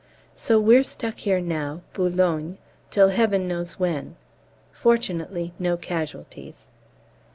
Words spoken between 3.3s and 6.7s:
knows when. Fortunately no casualties.